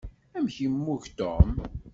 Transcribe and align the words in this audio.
Amek 0.37 0.55
yemmug 0.63 1.03
Tom? 1.17 1.47